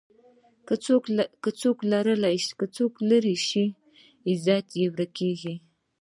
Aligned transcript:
که 2.57 2.65
څوک 2.75 2.95
لرې 3.11 3.35
شي، 3.47 3.65
عزت 4.29 4.67
یې 4.79 4.85
ورک 4.93 5.11
کېږي. 5.19 5.55